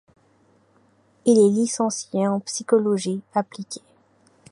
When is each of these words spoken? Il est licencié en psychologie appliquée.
Il 1.25 1.37
est 1.37 1.51
licencié 1.61 2.27
en 2.27 2.39
psychologie 2.39 3.21
appliquée. 3.35 3.83